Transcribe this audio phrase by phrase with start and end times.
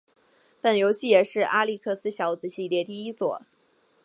[0.61, 3.43] 本游戏也是阿历克斯小子系列第一作。